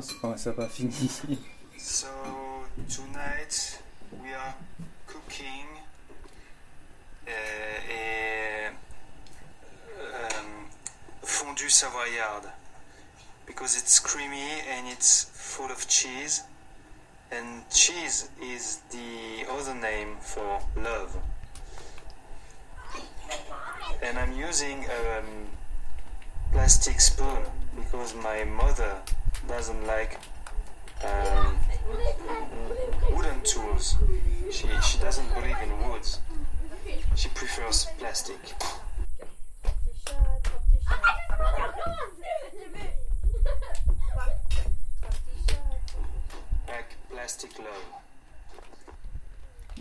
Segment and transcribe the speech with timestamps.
[0.00, 1.38] ça fini.
[1.78, 2.08] So
[2.88, 3.80] tonight
[4.22, 4.54] we are
[5.06, 5.66] cooking
[7.26, 8.70] a
[10.00, 10.46] um,
[11.22, 12.50] fondue savoyarde
[13.46, 16.44] because it's creamy and it's full of cheese,
[17.30, 21.16] and cheese is the other name for love.
[24.02, 25.48] And I'm using a um,
[26.52, 27.42] plastic spoon
[27.76, 29.02] because my mother
[29.48, 30.18] doesn't like
[31.04, 31.56] um,
[33.12, 33.96] wooden tools.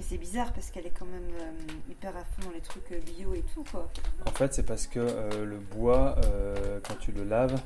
[0.10, 1.52] C'est bizarre parce qu'elle est quand même euh,
[1.92, 3.88] hyper à fond dans les trucs euh, bio et tout quoi.
[4.26, 7.60] En fait, c'est parce que euh, le bois, euh, quand tu le laves,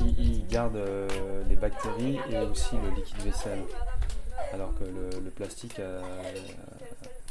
[0.00, 1.08] il, il garde euh,
[1.48, 3.62] les bactéries et aussi le liquide vaisselle.
[4.52, 6.00] Alors que le, le plastique a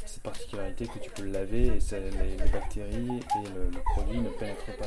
[0.04, 3.80] cette particularité que tu peux le laver et ça- les, les bactéries et le, le
[3.94, 4.86] produit ne pénètrent pas.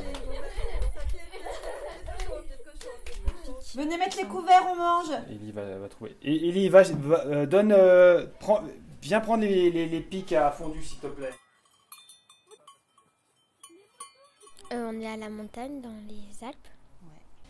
[3.76, 6.16] Venez mettre les couverts, on mange Ellie va, va trouver.
[6.24, 8.62] Et Ellie, va, va- euh, donne, euh, prends-
[9.02, 11.34] viens prendre les, les, les pics à fondu, s'il te plaît.
[14.72, 16.68] Euh, on est à la montagne dans les Alpes.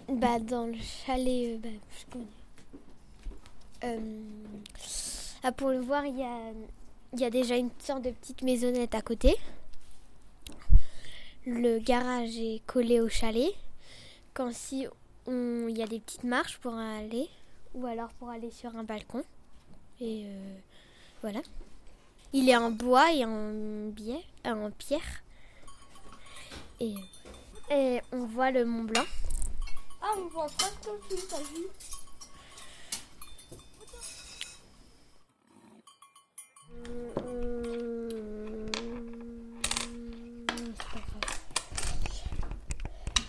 [0.08, 2.26] Bah dans le chalet, euh, bah, je connais.
[3.84, 4.22] Euh,
[5.44, 6.52] ah, pour le voir, il y a,
[7.14, 9.36] il y a déjà une sorte de petite maisonnette à côté.
[11.46, 13.54] Le garage est collé au chalet.
[14.34, 14.88] Quand si
[15.28, 17.30] on, il y a des petites marches pour aller,
[17.74, 19.24] ou alors pour aller sur un balcon.
[20.00, 20.58] Et euh,
[21.22, 21.42] voilà.
[22.34, 25.24] Il est en bois et en, biais, euh, en pierre.
[26.80, 26.96] Et,
[27.70, 29.06] et on voit le Mont Blanc.
[30.02, 31.68] Ah, on voit trop dessus, t'as vu?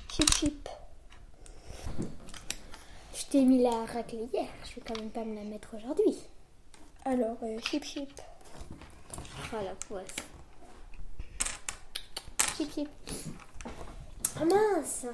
[0.09, 0.69] Chip chip.
[3.15, 6.19] Je t'ai mis la raclée hier, je vais quand même pas me la mettre aujourd'hui.
[7.05, 8.21] Alors, euh, chip chip.
[9.53, 10.15] Oh la poisse.
[12.57, 12.89] Chip chip.
[14.41, 15.07] Ah mince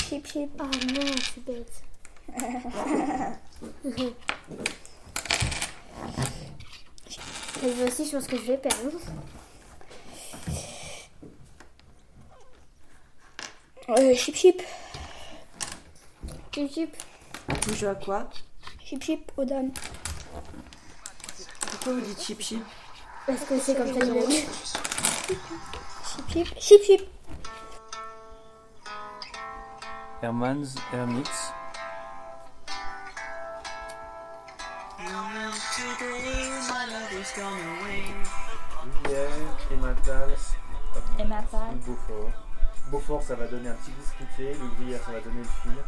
[0.00, 0.50] Chip chip.
[0.60, 1.82] Ah non, c'est bête.
[7.64, 9.00] Et moi aussi, je pense que je vais perdre.
[13.88, 14.62] Euh, chip chip.
[16.54, 16.96] Chip chip.
[17.66, 18.30] Vous jouez à quoi?
[18.84, 19.72] Chip chip, Odan.
[21.80, 22.64] Pourquoi vous dites chip chip?
[23.24, 24.44] Parce que c'est comme ça qu'il a dit.
[25.28, 26.58] Chip chip.
[26.58, 27.08] Chip chip.
[30.20, 31.52] Herman's Hermits.
[39.04, 39.30] Gruyère,
[39.70, 40.36] Emmental,
[41.20, 41.76] Emmental.
[41.86, 42.30] Beaufort.
[42.90, 44.54] Beaufort, ça va donner un petit goût fruité.
[44.54, 45.84] Le gruyère, ça va donner le fil.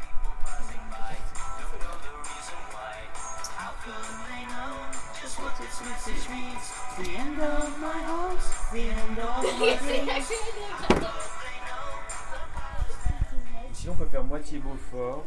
[13.73, 15.25] Sinon, on peut faire moitié Beaufort.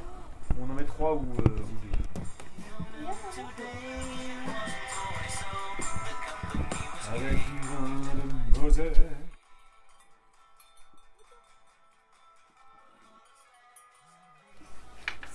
[0.60, 1.66] On en met trois ou euh.
[7.12, 8.94] Avec du vin de.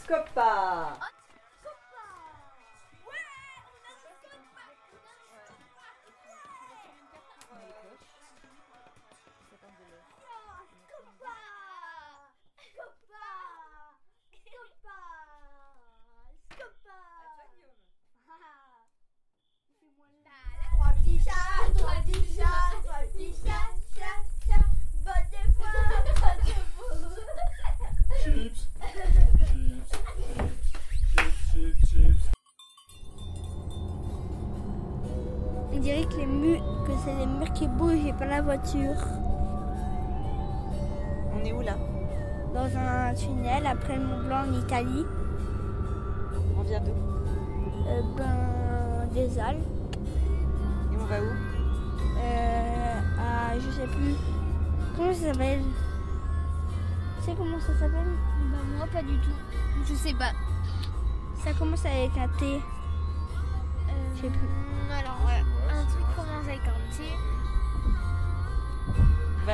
[0.03, 0.99] Scopa
[37.58, 38.94] qui bougent et pas la voiture.
[41.34, 41.75] On est où là?
[42.55, 45.05] Dans un tunnel après le Mont Blanc en Italie.
[46.56, 46.93] On vient d'où?
[47.88, 49.58] Euh, ben, des Alpes.
[50.93, 51.32] Et on va où?
[52.20, 54.14] Euh, à, je sais plus.
[54.96, 55.62] Comment ça s'appelle?
[57.19, 58.12] Tu sais comment ça s'appelle?
[58.52, 59.84] Bah moi pas du tout.
[59.84, 60.31] Je sais pas.
[61.44, 62.61] Ça commence avec un T.
[64.14, 64.38] Je sais plus.
[64.38, 65.18] Euh, Alors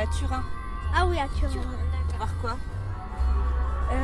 [0.04, 0.42] à Turin.
[0.94, 1.50] Ah oui, à Turin.
[1.50, 2.56] Turin Voir quoi?
[3.92, 3.94] Euh,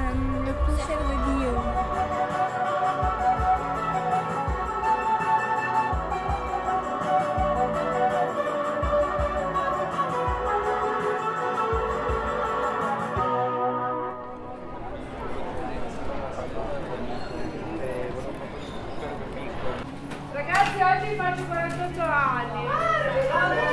[0.46, 2.70] Le concert de Guillaume.
[20.32, 22.66] Ragazzi, oggi faccio 48 anni.
[23.32, 23.69] Ah,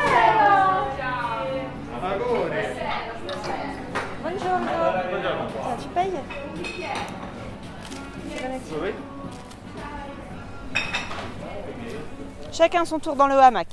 [12.51, 13.67] Chacun son tour dans le hamac.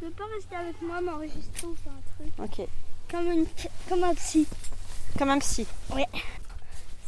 [0.00, 2.60] Je veux pas rester avec moi, m'enregistrer ou faire un truc.
[2.60, 2.66] Ok.
[3.10, 3.46] Comme,
[3.88, 4.46] comme un psy.
[5.18, 6.04] Comme un psy Oui.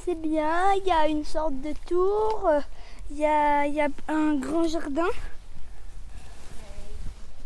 [0.04, 2.50] C'est bien, il y a une sorte de tour,
[3.10, 5.08] il y a, y a un grand jardin.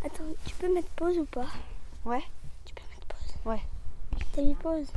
[0.04, 1.46] Attends, tu peux mettre pause ou pas?
[2.04, 2.22] Ouais.
[2.64, 3.62] Tu peux mettre pause Ouais.
[4.54, 4.92] Pause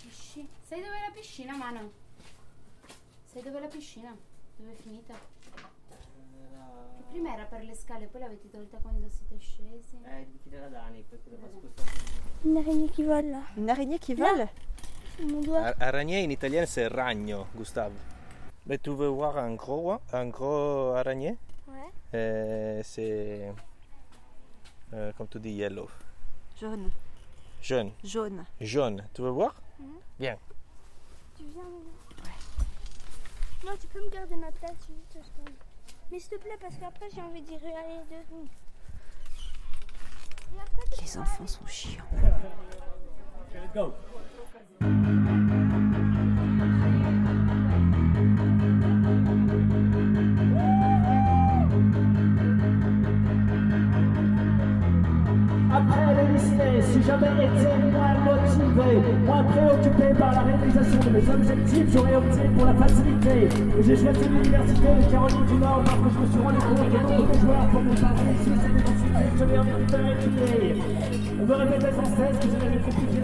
[0.00, 1.90] Pisci- Sai dove è la piscina, Mano?
[3.24, 4.14] Sai dove è la piscina?
[4.56, 5.14] Dove è finita?
[5.14, 9.98] Che prima era per le scale, poi l'avete tolta quando siete scesi.
[10.04, 12.12] Eh, di tirare da anni, perché devo spostare.
[12.42, 13.42] Une araignée qui vole là.
[13.56, 14.48] Une araignée qui vole.
[15.56, 17.92] Ar- Araignée en italien c'est ragno, Gustave.
[18.66, 21.36] Mais tu veux voir un gros, un gros araignée
[21.68, 21.90] Ouais.
[22.14, 23.52] Euh, C'est
[24.92, 25.88] euh, comme tu dis yellow,
[26.58, 26.90] Jaune.
[27.64, 28.44] Jaune, Jaune.
[28.60, 29.02] jaune.
[29.14, 29.54] Tu veux voir?
[30.20, 30.36] Viens.
[31.34, 32.66] Tu viens maintenant
[33.64, 34.76] Non, tu peux me garder ma place
[35.14, 35.32] juste.
[36.12, 38.48] Mais s'il te plaît, parce qu'après j'ai envie d'y aller deux secondes.
[40.54, 42.04] Et après, tu Les enfants sont chiants.
[43.48, 43.66] Après
[57.06, 58.90] j'avais été moins motivé,
[59.26, 63.48] moins préoccupé par la réalisation de mes objectifs, j'aurais opté pour la facilité.
[63.84, 67.40] J'ai choisi l'université de Caroline du Nord parce je me suis rendu compte que d'autres
[67.40, 70.82] joueurs pour mon pari, si c'était ensuite, je envie de faire étudier.
[71.40, 73.23] On me répétait sans cesse que je n'avais compliqué